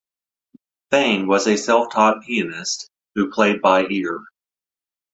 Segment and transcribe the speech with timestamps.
[0.89, 4.23] Fain was a self-taught pianist who played by ear.